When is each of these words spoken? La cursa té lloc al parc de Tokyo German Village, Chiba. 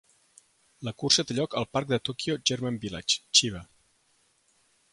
La 0.87 0.93
cursa 1.01 1.25
té 1.31 1.35
lloc 1.39 1.57
al 1.61 1.67
parc 1.77 1.91
de 1.91 1.99
Tokyo 2.09 2.37
German 2.51 2.79
Village, 2.87 3.21
Chiba. 3.41 3.65